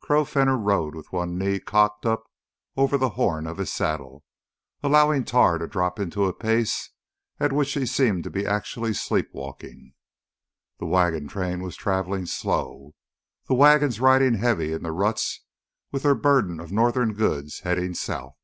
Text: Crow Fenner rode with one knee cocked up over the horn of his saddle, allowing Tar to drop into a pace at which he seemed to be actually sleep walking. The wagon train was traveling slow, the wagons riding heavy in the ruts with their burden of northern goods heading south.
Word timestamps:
Crow 0.00 0.24
Fenner 0.24 0.56
rode 0.56 0.94
with 0.94 1.12
one 1.12 1.36
knee 1.36 1.60
cocked 1.60 2.06
up 2.06 2.24
over 2.78 2.96
the 2.96 3.10
horn 3.10 3.46
of 3.46 3.58
his 3.58 3.70
saddle, 3.70 4.24
allowing 4.82 5.22
Tar 5.22 5.58
to 5.58 5.66
drop 5.66 6.00
into 6.00 6.24
a 6.24 6.32
pace 6.32 6.88
at 7.38 7.52
which 7.52 7.74
he 7.74 7.84
seemed 7.84 8.24
to 8.24 8.30
be 8.30 8.46
actually 8.46 8.94
sleep 8.94 9.28
walking. 9.34 9.92
The 10.78 10.86
wagon 10.86 11.28
train 11.28 11.62
was 11.62 11.76
traveling 11.76 12.24
slow, 12.24 12.94
the 13.48 13.54
wagons 13.54 14.00
riding 14.00 14.32
heavy 14.36 14.72
in 14.72 14.82
the 14.82 14.92
ruts 14.92 15.44
with 15.90 16.04
their 16.04 16.14
burden 16.14 16.58
of 16.58 16.72
northern 16.72 17.12
goods 17.12 17.60
heading 17.60 17.92
south. 17.92 18.38